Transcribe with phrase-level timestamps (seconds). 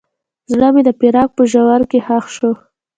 [0.51, 2.51] زړه مې د فراق په ژوره کې ښخ شو.